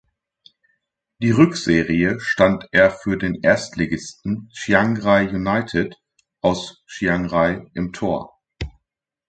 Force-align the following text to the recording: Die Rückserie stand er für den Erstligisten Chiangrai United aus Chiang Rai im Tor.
Die 1.21 1.29
Rückserie 1.29 2.19
stand 2.19 2.67
er 2.71 2.89
für 2.89 3.17
den 3.19 3.35
Erstligisten 3.43 4.49
Chiangrai 4.51 5.29
United 5.29 5.95
aus 6.41 6.83
Chiang 6.87 7.27
Rai 7.27 7.69
im 7.75 7.93
Tor. 7.93 8.41